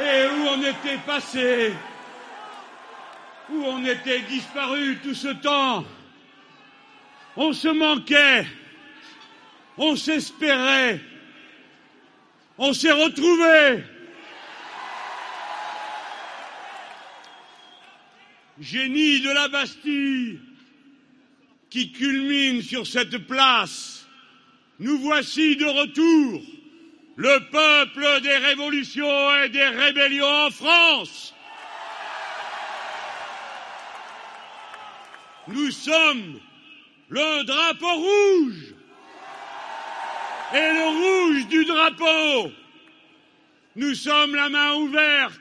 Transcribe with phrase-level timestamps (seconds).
[0.00, 1.74] Et où on était passé
[3.50, 5.84] Où on était disparu tout ce temps
[7.36, 8.46] On se manquait,
[9.76, 11.00] on s'espérait,
[12.56, 13.84] on s'est retrouvés.
[18.58, 20.40] Génie de la Bastille
[21.68, 24.06] qui culmine sur cette place,
[24.78, 26.42] nous voici de retour
[27.20, 31.34] le peuple des révolutions et des rébellions en France.
[35.48, 36.40] Nous sommes
[37.10, 38.74] le drapeau rouge
[40.54, 42.52] et le rouge du drapeau.
[43.76, 45.40] Nous sommes la main ouverte,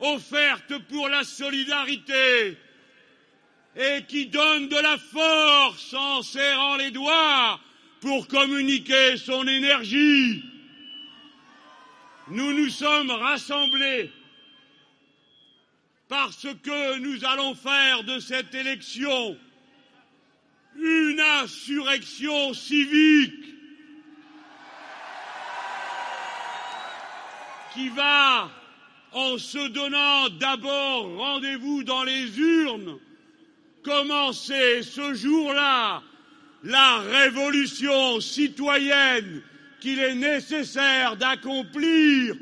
[0.00, 2.56] offerte pour la solidarité
[3.76, 7.60] et qui donne de la force en serrant les doigts
[8.00, 10.55] pour communiquer son énergie
[12.28, 14.10] nous nous sommes rassemblés
[16.08, 19.36] parce que nous allons faire de cette élection
[20.76, 23.44] une insurrection civique
[27.72, 28.50] qui va,
[29.12, 32.98] en se donnant d'abord rendez-vous dans les urnes,
[33.82, 36.02] commencer ce jour-là
[36.62, 39.42] la révolution citoyenne
[39.80, 42.34] qu'il est nécessaire d'accomplir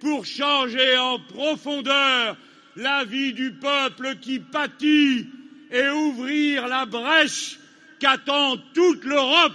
[0.00, 2.36] pour changer en profondeur
[2.76, 5.26] la vie du peuple qui pâtit
[5.70, 7.58] et ouvrir la brèche
[7.98, 9.54] qu'attend toute l'Europe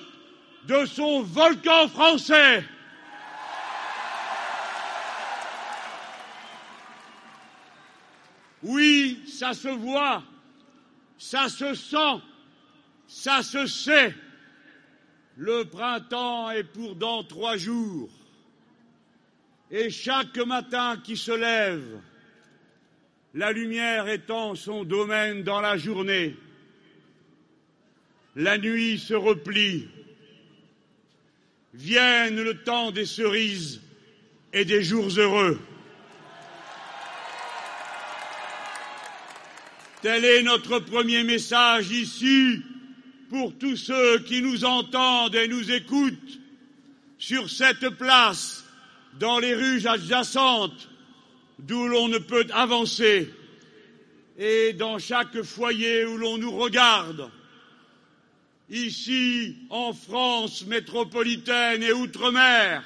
[0.68, 2.64] de son volcan français.
[8.64, 10.24] Oui, ça se voit,
[11.18, 12.22] ça se sent,
[13.08, 14.16] ça se sait.
[15.38, 18.10] Le printemps est pour dans trois jours.
[19.70, 22.00] Et chaque matin qui se lève,
[23.34, 26.38] la lumière étend son domaine dans la journée.
[28.38, 29.90] La nuit se replie.
[31.74, 33.82] Vienne le temps des cerises
[34.54, 35.60] et des jours heureux.
[40.02, 42.62] Tel est notre premier message ici
[43.36, 46.40] pour tous ceux qui nous entendent et nous écoutent
[47.18, 48.64] sur cette place,
[49.20, 50.88] dans les rues adjacentes,
[51.60, 53.30] d'où l'on ne peut avancer,
[54.38, 57.30] et dans chaque foyer où l'on nous regarde,
[58.70, 62.86] ici en France métropolitaine et outre-mer,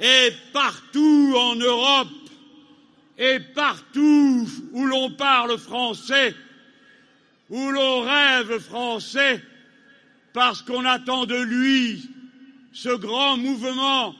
[0.00, 2.08] et partout en Europe,
[3.18, 6.34] et partout où l'on parle français,
[7.50, 9.42] où l'on rêve français
[10.32, 12.08] parce qu'on attend de lui
[12.72, 14.14] ce grand mouvement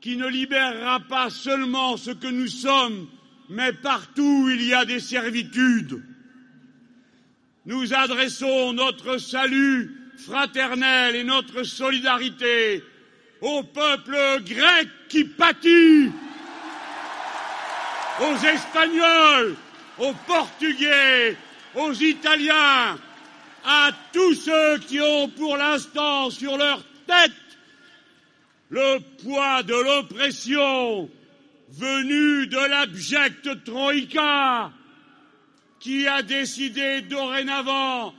[0.00, 3.08] qui ne libérera pas seulement ce que nous sommes,
[3.48, 6.02] mais partout où il y a des servitudes.
[7.64, 12.84] Nous adressons notre salut fraternel et notre solidarité
[13.40, 16.10] au peuple grec qui pâtit,
[18.20, 19.56] aux Espagnols,
[19.98, 21.36] aux Portugais,
[21.76, 22.98] aux Italiens,
[23.64, 27.32] à tous ceux qui ont pour l'instant sur leur tête
[28.70, 31.08] le poids de l'oppression
[31.70, 34.72] venue de l'abjecte Troïka
[35.80, 38.14] qui a décidé dorénavant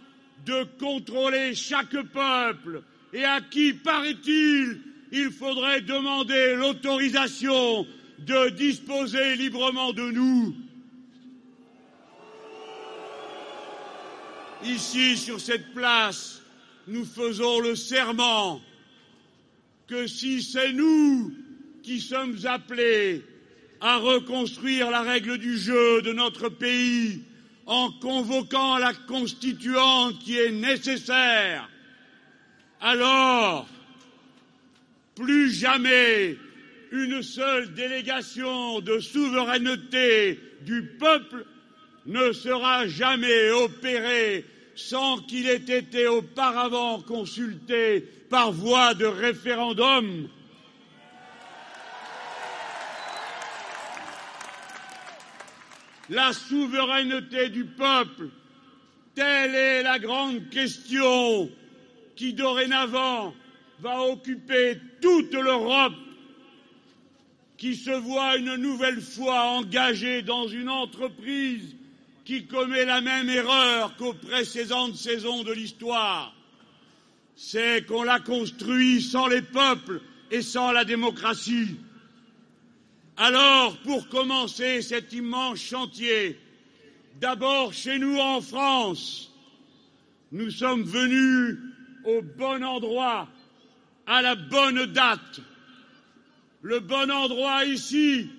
[0.45, 4.79] de contrôler chaque peuple et à qui, paraît-il,
[5.11, 7.85] il faudrait demander l'autorisation
[8.19, 10.55] de disposer librement de nous.
[14.63, 16.41] Ici, sur cette place,
[16.87, 18.61] nous faisons le serment
[19.87, 21.33] que si c'est nous
[21.83, 23.23] qui sommes appelés
[23.79, 27.21] à reconstruire la règle du jeu de notre pays
[27.67, 31.69] en convoquant la constituante qui est nécessaire,
[32.81, 33.67] alors
[35.15, 36.37] plus jamais
[36.91, 41.45] une seule délégation de souveraineté du peuple
[42.07, 44.45] ne sera jamais opéré
[44.75, 50.29] sans qu'il ait été auparavant consulté par voie de référendum.
[56.09, 58.29] La souveraineté du peuple,
[59.13, 61.49] telle est la grande question
[62.15, 63.33] qui dorénavant
[63.79, 65.93] va occuper toute l'Europe
[67.57, 71.76] qui se voit une nouvelle fois engagée dans une entreprise
[72.27, 76.35] qui commet la même erreur qu'aux précédentes saisons de l'histoire,
[77.37, 81.77] c'est qu'on l'a construit sans les peuples et sans la démocratie.
[83.15, 86.37] Alors, pour commencer cet immense chantier,
[87.21, 89.31] d'abord chez nous en France,
[90.33, 91.57] nous sommes venus
[92.03, 93.29] au bon endroit,
[94.05, 95.39] à la bonne date.
[96.61, 98.29] Le bon endroit ici,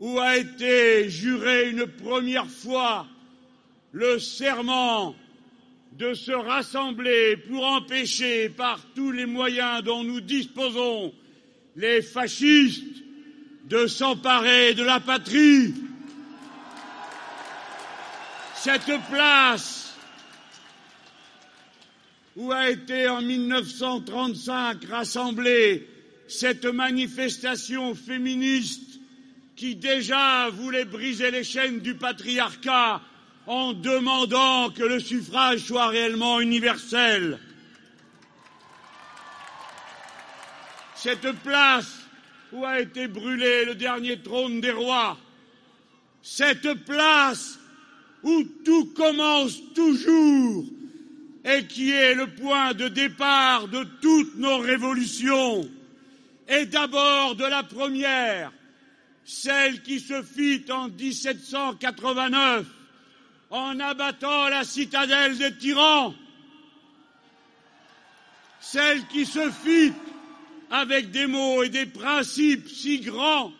[0.00, 3.06] où a été juré une première fois
[3.92, 5.14] le serment
[5.92, 11.12] de se rassembler pour empêcher par tous les moyens dont nous disposons
[11.76, 12.82] les fascistes
[13.64, 15.74] de s'emparer de la patrie.
[18.54, 19.94] Cette place
[22.36, 25.86] où a été en 1935 rassemblée
[26.26, 28.89] cette manifestation féministe
[29.60, 33.02] qui déjà voulait briser les chaînes du patriarcat
[33.46, 37.38] en demandant que le suffrage soit réellement universel.
[40.94, 41.94] Cette place
[42.52, 45.18] où a été brûlé le dernier trône des rois,
[46.22, 47.58] cette place
[48.22, 50.64] où tout commence toujours
[51.44, 55.68] et qui est le point de départ de toutes nos révolutions,
[56.48, 58.52] et d'abord de la première,
[59.30, 62.66] celle qui se fit en 1789
[63.50, 66.14] en abattant la citadelle des tyrans,
[68.60, 69.92] celle qui se fit
[70.70, 73.52] avec des mots et des principes si grands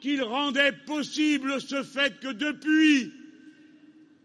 [0.00, 3.12] qu'ils rendaient possible ce fait que depuis,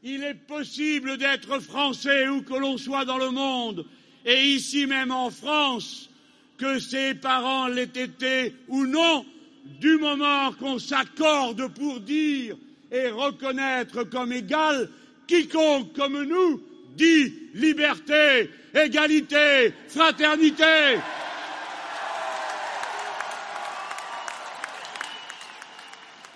[0.01, 3.85] il est possible d'être français où que l'on soit dans le monde,
[4.25, 6.09] et ici même en France,
[6.57, 9.25] que ses parents l'aient été ou non,
[9.63, 12.55] du moment qu'on s'accorde pour dire
[12.91, 14.89] et reconnaître comme égal
[15.27, 16.61] quiconque comme nous
[16.95, 20.99] dit liberté, égalité, fraternité.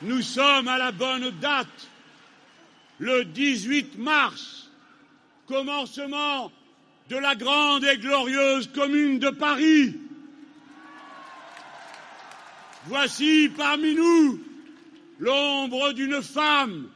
[0.01, 1.89] Nous sommes à la bonne date,
[2.99, 4.69] le 18 mars,
[5.47, 6.51] commencement
[7.09, 9.95] de la grande et glorieuse commune de Paris.
[12.87, 14.39] Voici parmi nous
[15.19, 16.87] l'ombre d'une femme,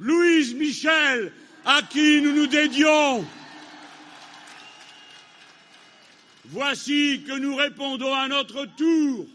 [0.00, 1.32] Louise Michel,
[1.64, 3.24] à qui nous nous dédions.
[6.46, 9.26] Voici que nous répondons à notre tour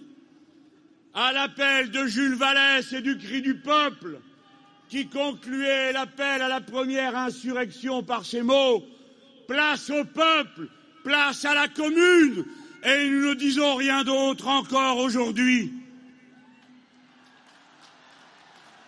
[1.14, 4.20] à l'appel de Jules Vallès et du cri du peuple,
[4.90, 8.84] qui concluait l'appel à la première insurrection par ces mots
[9.48, 10.68] Place au peuple,
[11.04, 12.46] place à la commune,
[12.84, 15.74] et nous ne disons rien d'autre encore aujourd'hui.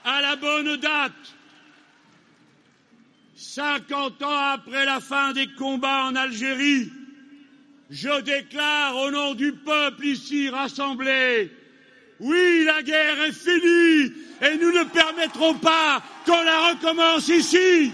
[0.06, 1.12] À la bonne date,
[3.36, 6.90] Cinquante ans après la fin des combats en Algérie,
[7.90, 11.52] je déclare au nom du peuple ici rassemblé,
[12.20, 17.92] oui, la guerre est finie et nous ne permettrons pas qu'on la recommence ici.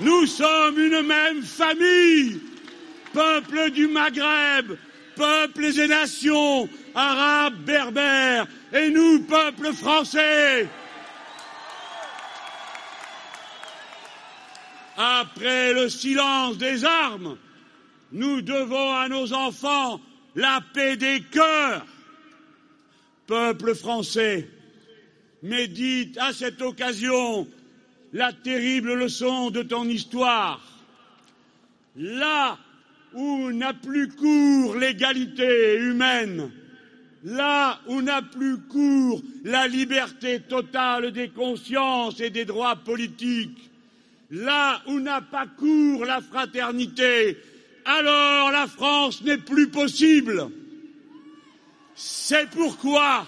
[0.00, 2.40] Nous sommes une même famille,
[3.12, 4.76] peuple du Maghreb,
[5.20, 10.66] peuples et nations, arabes, berbères, et nous, peuple français.
[14.96, 17.36] Après le silence des armes,
[18.12, 20.00] nous devons à nos enfants
[20.36, 21.84] la paix des cœurs.
[23.26, 24.48] Peuple français,
[25.42, 27.46] médite à cette occasion
[28.14, 30.60] la terrible leçon de ton histoire.
[31.94, 32.58] Là
[33.14, 36.50] où n'a plus cours l'égalité humaine,
[37.24, 43.70] là où n'a plus cours la liberté totale des consciences et des droits politiques,
[44.30, 47.36] là où n'a pas cours la fraternité,
[47.84, 50.48] alors la France n'est plus possible.
[51.94, 53.26] C'est pourquoi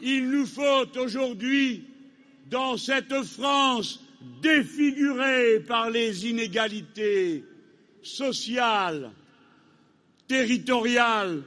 [0.00, 1.84] il nous faut aujourd'hui,
[2.50, 4.00] dans cette France
[4.42, 7.44] défigurée par les inégalités
[8.04, 9.10] sociales,
[10.28, 11.42] territoriales,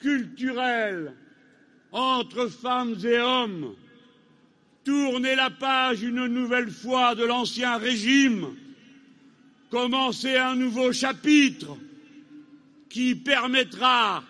[0.00, 1.14] culturelles,
[1.92, 3.74] entre femmes et hommes,
[4.84, 8.56] tourner la page une nouvelle fois de l'ancien régime,
[9.70, 11.76] commencer un nouveau chapitre
[12.88, 14.22] qui permettra,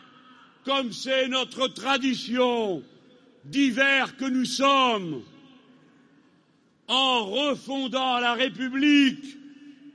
[0.64, 2.82] comme c'est notre tradition,
[3.44, 5.22] divers que nous sommes,
[6.86, 9.38] en refondant la République,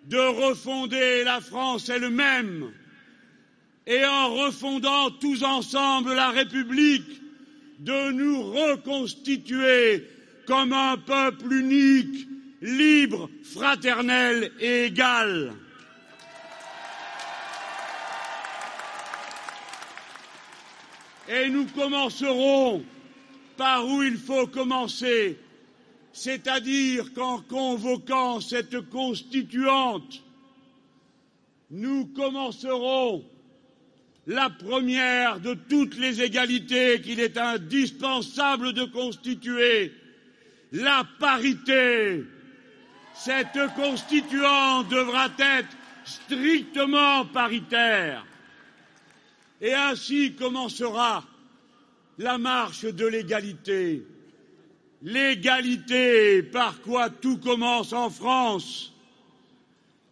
[0.10, 2.72] de refonder la France elle-même,
[3.86, 7.22] et en refondant tous ensemble la République,
[7.80, 10.08] de nous reconstituer
[10.48, 12.28] comme un peuple unique,
[12.62, 15.54] libre, fraternel et égal.
[21.30, 22.84] Et nous commencerons
[23.58, 25.38] par où il faut commencer,
[26.14, 30.24] c'est-à-dire qu'en convoquant cette constituante,
[31.72, 33.24] nous commencerons
[34.28, 39.92] la première de toutes les égalités qu'il est indispensable de constituer,
[40.72, 42.24] la parité.
[43.16, 45.76] Cette constituante devra être
[46.06, 48.26] strictement paritaire.
[49.62, 51.26] Et ainsi commencera
[52.18, 54.06] la marche de l'égalité.
[55.02, 58.94] L'égalité par quoi tout commence en France.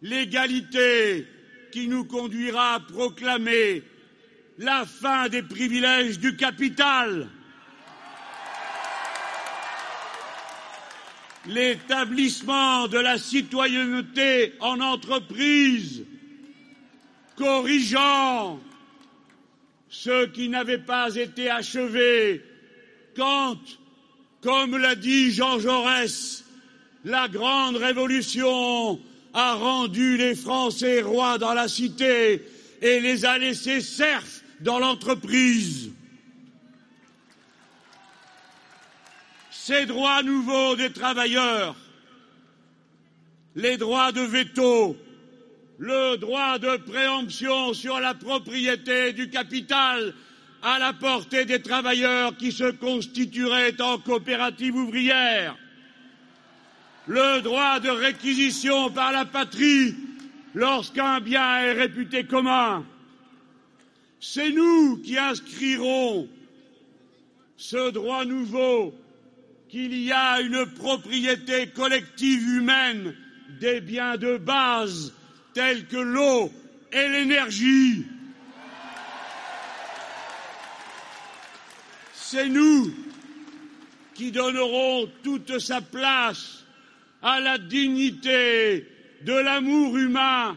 [0.00, 1.26] L'égalité
[1.72, 3.82] qui nous conduira à proclamer
[4.58, 7.28] la fin des privilèges du capital.
[11.46, 16.04] L'établissement de la citoyenneté en entreprise,
[17.36, 18.60] corrigeant
[19.88, 22.44] ceux qui n'avaient pas été achevés
[23.16, 23.58] quand,
[24.40, 26.44] comme l'a dit Jean Jaurès,
[27.04, 29.00] la grande révolution
[29.34, 32.44] a rendu les Français rois dans la cité
[32.80, 35.90] et les a laissés serfs dans l'entreprise.
[39.50, 41.76] Ces droits nouveaux des travailleurs,
[43.54, 44.96] les droits de veto,
[45.78, 50.14] le droit de préemption sur la propriété du capital
[50.68, 55.56] à la portée des travailleurs qui se constitueraient en coopérative ouvrière,
[57.06, 59.94] le droit de réquisition par la patrie
[60.54, 62.84] lorsqu'un bien est réputé commun.
[64.20, 66.28] C'est nous qui inscrirons
[67.56, 68.94] ce droit nouveau
[69.70, 73.14] qu'il y a une propriété collective humaine
[73.58, 75.14] des biens de base
[75.54, 76.52] tels que l'eau
[76.92, 78.04] et l'énergie.
[82.30, 82.92] C'est nous
[84.12, 86.62] qui donnerons toute sa place
[87.22, 88.86] à la dignité
[89.22, 90.54] de l'amour humain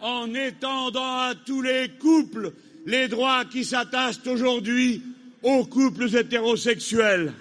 [0.00, 2.52] en étendant à tous les couples
[2.84, 5.02] les droits qui s'attachent aujourd'hui
[5.42, 7.32] aux couples hétérosexuels.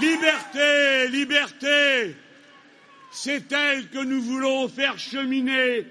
[0.00, 2.14] Liberté, liberté,
[3.10, 5.86] c'est elle que nous voulons faire cheminer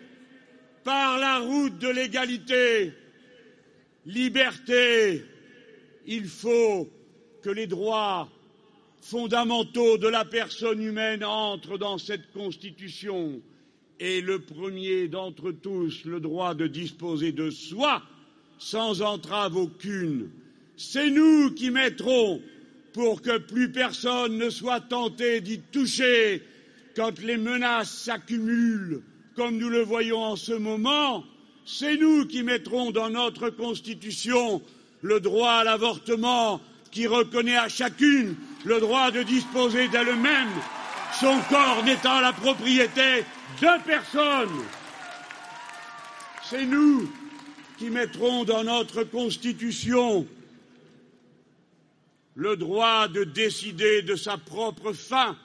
[0.85, 2.93] par la route de l'égalité.
[4.05, 5.23] Liberté,
[6.05, 6.87] il faut
[7.41, 8.29] que les droits
[9.01, 13.41] fondamentaux de la personne humaine entrent dans cette Constitution
[13.99, 18.03] et le premier d'entre tous, le droit de disposer de soi
[18.59, 20.29] sans entrave aucune.
[20.77, 22.41] C'est nous qui mettrons
[22.93, 26.43] pour que plus personne ne soit tenté d'y toucher
[26.95, 29.01] quand les menaces s'accumulent,
[29.35, 31.23] comme nous le voyons en ce moment,
[31.65, 34.61] c'est nous qui mettrons dans notre Constitution
[35.01, 40.49] le droit à l'avortement qui reconnaît à chacune le droit de disposer d'elle-même,
[41.19, 43.23] son corps n'étant la propriété
[43.61, 44.63] de personne.
[46.43, 47.11] C'est nous
[47.77, 50.27] qui mettrons dans notre Constitution
[52.35, 55.37] le droit de décider de sa propre fin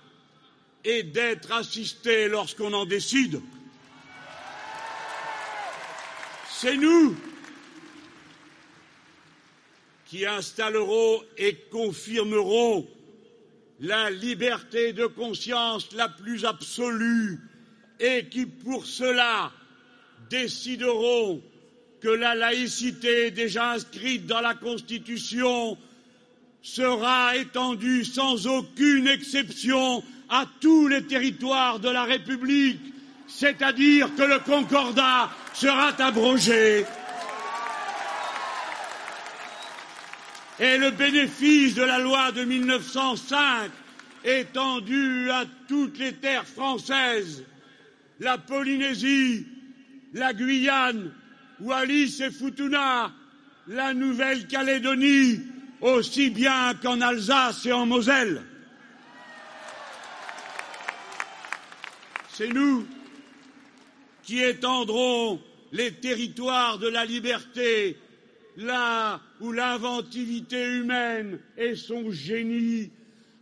[0.85, 3.41] et d'être assisté lorsqu'on en décide.
[6.61, 7.17] C'est nous
[10.05, 12.87] qui installerons et confirmerons
[13.81, 17.39] la liberté de conscience la plus absolue
[17.99, 19.51] et qui, pour cela,
[20.29, 21.41] décideront
[21.99, 25.79] que la laïcité déjà inscrite dans la Constitution
[26.61, 32.83] sera étendue sans aucune exception à tous les territoires de la République,
[33.31, 36.85] c'est-à-dire que le concordat sera abrogé
[40.59, 43.71] et le bénéfice de la loi de 1905
[44.25, 47.45] étendu à toutes les terres françaises,
[48.19, 49.47] la Polynésie,
[50.13, 51.13] la Guyane,
[51.61, 53.11] Wallis et Futuna,
[53.69, 55.41] la Nouvelle-Calédonie,
[55.81, 58.43] aussi bien qu'en Alsace et en Moselle.
[62.35, 62.87] C'est nous
[64.23, 65.41] qui étendrons
[65.73, 67.97] les territoires de la liberté
[68.57, 72.91] là où l'inventivité humaine et son génie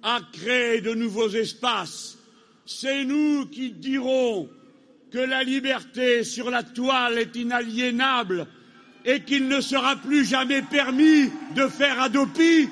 [0.03, 2.19] a créé de nouveaux espaces.
[2.67, 4.49] C'est nous qui dirons
[5.11, 8.47] que la liberté sur la toile est inaliénable
[9.05, 12.69] et qu'il ne sera plus jamais permis de faire adopie.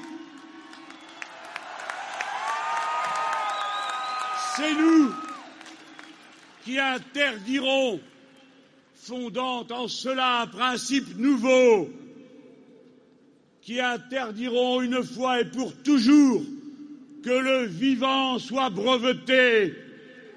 [4.56, 5.10] C'est nous
[6.66, 8.00] qui interdirons
[8.96, 11.88] fondant en cela un principe nouveau
[13.62, 16.42] qui interdiront une fois et pour toujours
[17.22, 19.76] que le vivant soit breveté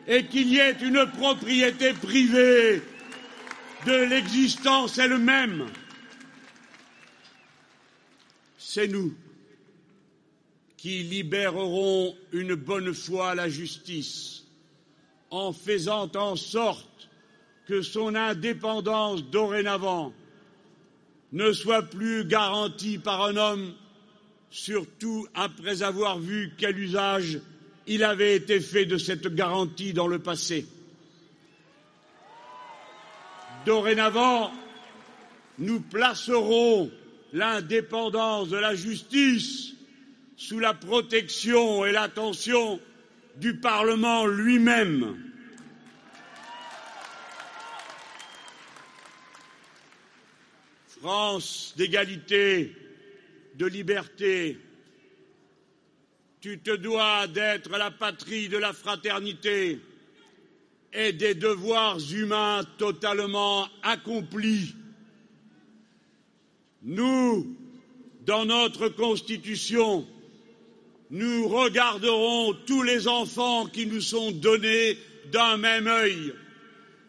[0.08, 2.84] et qu'il y ait une propriété privée
[3.88, 5.66] de l'existence elle-même.
[8.60, 9.16] C'est nous
[10.78, 14.44] qui libérerons une bonne fois la justice
[15.32, 17.10] en faisant en sorte
[17.68, 20.14] que son indépendance dorénavant
[21.32, 23.74] ne soit plus garantie par un homme,
[24.50, 27.40] surtout après avoir vu quel usage
[27.86, 30.66] il avait été fait de cette garantie dans le passé.
[33.66, 34.52] Dorénavant,
[35.60, 36.90] nous placerons
[37.34, 39.74] l'indépendance de la justice
[40.38, 42.80] sous la protection et l'attention
[43.40, 45.18] du Parlement lui-même.
[51.00, 52.76] France d'égalité,
[53.56, 54.60] de liberté,
[56.42, 59.80] tu te dois d'être la patrie de la fraternité
[60.92, 64.76] et des devoirs humains totalement accomplis.
[66.82, 67.56] Nous,
[68.26, 70.06] dans notre Constitution,
[71.10, 74.98] nous regarderons tous les enfants qui nous sont donnés
[75.32, 76.34] d'un même œil.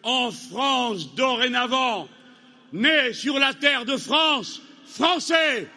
[0.02, 2.08] En France, dorénavant,
[2.72, 5.68] nés sur la terre de France, français,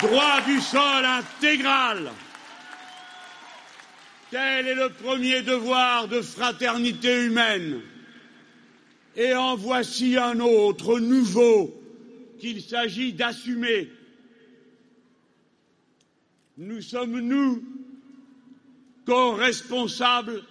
[0.00, 2.12] droit du sol intégral.
[4.30, 7.80] Tel est le premier devoir de fraternité humaine?
[9.16, 11.74] Et en voici un autre, nouveau,
[12.38, 13.90] qu'il s'agit d'assumer.
[16.60, 17.62] Nous sommes, nous,
[19.06, 20.42] co-responsables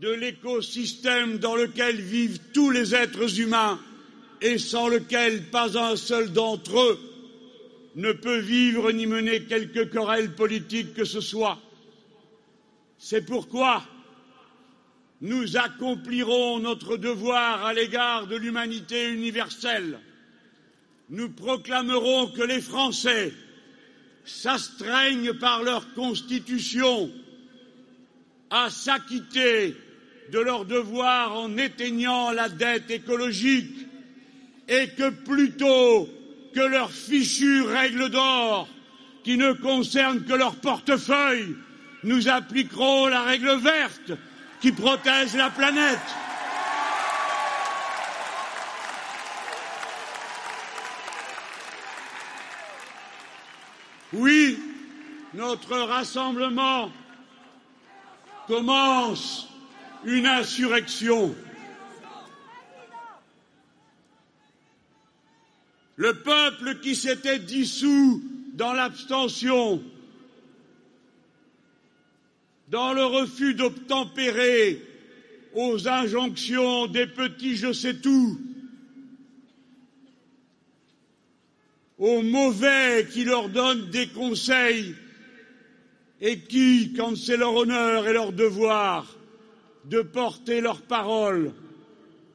[0.00, 3.78] de l'écosystème dans lequel vivent tous les êtres humains
[4.40, 6.98] et sans lequel pas un seul d'entre eux
[7.94, 11.60] ne peut vivre ni mener quelque querelle politique que ce soit.
[12.98, 13.84] C'est pourquoi
[15.20, 20.00] nous accomplirons notre devoir à l'égard de l'humanité universelle.
[21.10, 23.32] Nous proclamerons que les Français
[24.26, 27.10] s'astreignent par leur constitution
[28.50, 29.76] à s'acquitter
[30.30, 33.86] de leur devoir en éteignant la dette écologique
[34.68, 36.08] et que plutôt
[36.54, 38.68] que leurs fichues règles d'or,
[39.22, 41.56] qui ne concernent que leur portefeuille,
[42.04, 44.12] nous appliquerons la règle verte
[44.60, 45.98] qui protège la planète.
[54.16, 54.58] Oui,
[55.34, 56.90] notre rassemblement
[58.46, 59.46] commence
[60.04, 61.34] une insurrection.
[65.96, 68.22] Le peuple qui s'était dissous
[68.54, 69.82] dans l'abstention,
[72.68, 74.82] dans le refus d'obtempérer
[75.54, 78.40] aux injonctions des petits je sais tout,
[81.98, 84.94] aux mauvais qui leur donnent des conseils
[86.20, 89.16] et qui, quand c'est leur honneur et leur devoir
[89.84, 91.52] de porter leur parole,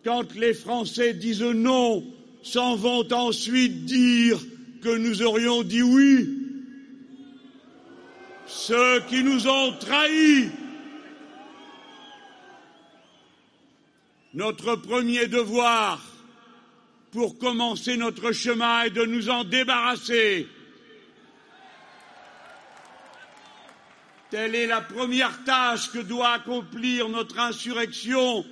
[0.04, 2.04] quand les Français disent non,
[2.44, 4.40] s'en vont ensuite dire
[4.82, 6.38] que nous aurions dit oui.
[8.48, 10.50] Ceux qui nous ont trahis.
[14.34, 16.11] Notre premier devoir
[17.12, 20.48] pour commencer notre chemin est de nous en débarrasser.
[24.30, 28.46] Telle est la première tâche que doit accomplir notre insurrection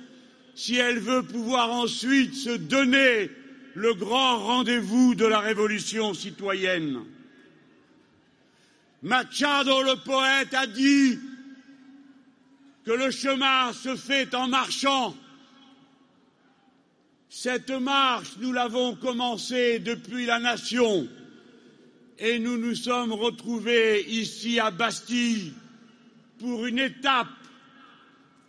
[0.54, 3.30] si elle veut pouvoir ensuite se donner
[3.74, 7.00] le grand rendez-vous de la révolution citoyenne.
[9.02, 11.18] Machado, le poète, a dit
[12.84, 15.16] que le chemin se fait en marchant.
[17.32, 21.06] Cette marche, nous l'avons commencée depuis la Nation
[22.18, 25.52] et nous nous sommes retrouvés ici à Bastille
[26.40, 27.28] pour une étape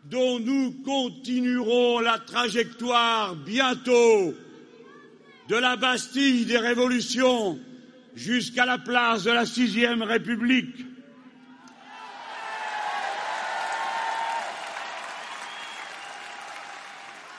[0.06, 4.34] dont nous continuerons la trajectoire bientôt
[5.48, 7.60] de la Bastille des révolutions
[8.16, 10.88] jusqu'à la place de la sixième République.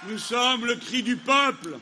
[0.09, 1.79] Nous sommes le cri du peuple,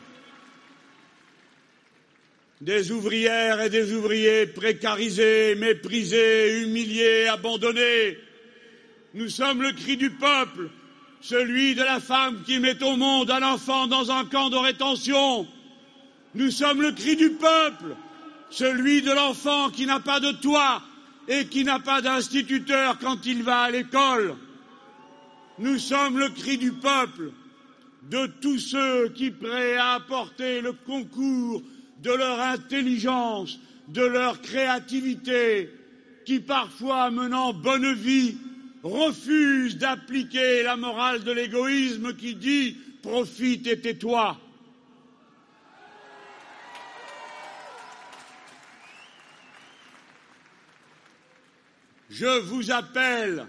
[2.60, 8.18] des ouvrières et des ouvriers précarisés, méprisés, humiliés, abandonnés.
[9.14, 10.68] Nous sommes le cri du peuple
[11.20, 15.46] celui de la femme qui met au monde un enfant dans un camp de rétention.
[16.34, 17.96] Nous sommes le cri du peuple,
[18.50, 20.82] celui de l'enfant qui n'a pas de toit
[21.28, 24.36] et qui n'a pas d'instituteur quand il va à l'école.
[25.58, 27.32] Nous sommes le cri du peuple,
[28.02, 31.62] de tous ceux qui, prêts à apporter le concours
[32.02, 33.58] de leur intelligence,
[33.88, 35.70] de leur créativité,
[36.24, 38.36] qui parfois, menant bonne vie,
[38.82, 44.38] refusent d'appliquer la morale de l'égoïsme qui dit profite et tais-toi.
[52.08, 53.46] Je vous appelle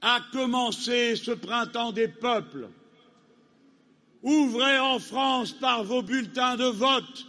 [0.00, 2.68] à commencer ce printemps des peuples
[4.22, 7.26] Ouvrez en France par vos bulletins de vote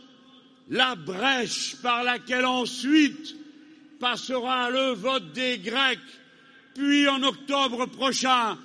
[0.69, 3.36] la brèche par laquelle ensuite
[3.99, 5.99] passera le vote des Grecs,
[6.73, 8.58] puis en octobre prochain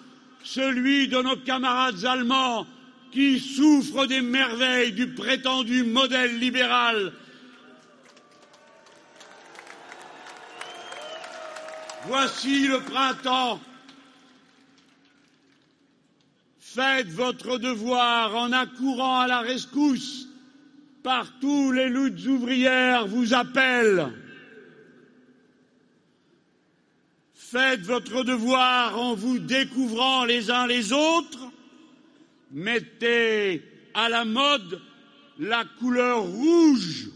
[0.42, 2.66] celui de nos camarades allemands
[3.10, 7.12] qui souffrent des merveilles du prétendu modèle libéral.
[12.06, 13.60] Voici le printemps
[16.76, 20.28] Faites votre devoir en accourant à la rescousse.
[21.02, 24.12] Partout les luttes ouvrières vous appellent.
[27.32, 31.50] Faites votre devoir en vous découvrant les uns les autres.
[32.50, 33.62] Mettez
[33.94, 34.78] à la mode
[35.38, 37.08] la couleur rouge.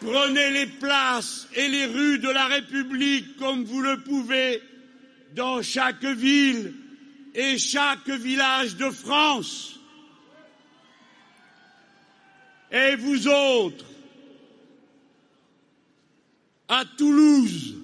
[0.00, 4.62] Prenez les places et les rues de la République comme vous le pouvez
[5.34, 6.72] dans chaque ville
[7.34, 9.80] et chaque village de France.
[12.70, 13.86] Et vous autres,
[16.68, 17.76] à Toulouse,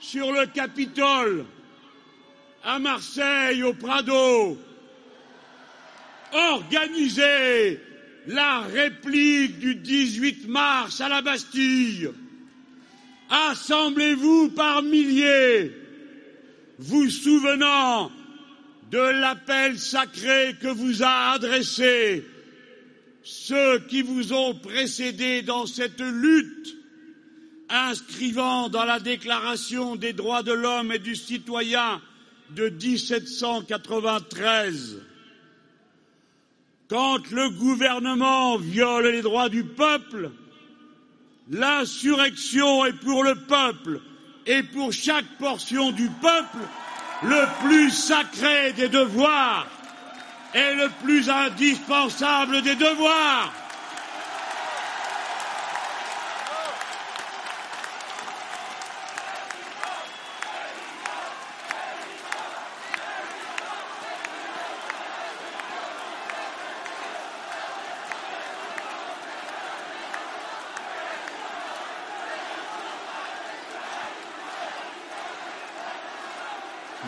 [0.00, 1.46] sur le Capitole,
[2.62, 4.58] à Marseille, au Prado,
[6.32, 7.80] organisez
[8.26, 12.10] la réplique du 18 mars à la Bastille.
[13.30, 15.72] Assemblez-vous par milliers,
[16.78, 18.12] vous souvenant
[18.90, 22.22] de l'appel sacré que vous a adressé
[23.22, 26.76] ceux qui vous ont précédé dans cette lutte,
[27.70, 32.02] inscrivant dans la Déclaration des droits de l'homme et du citoyen
[32.50, 34.98] de 1793
[36.88, 40.30] quand le gouvernement viole les droits du peuple,
[41.50, 44.00] l'insurrection est pour le peuple
[44.46, 46.58] et pour chaque portion du peuple
[47.22, 49.66] le plus sacré des devoirs
[50.54, 53.52] et le plus indispensable des devoirs.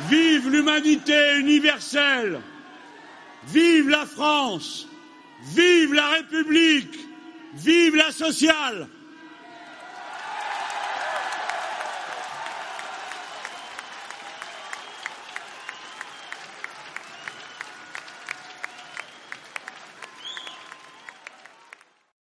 [0.09, 2.41] Vive l'humanité universelle.
[3.49, 4.89] Vive la France.
[5.55, 6.99] Vive la République.
[7.55, 8.89] Vive la sociale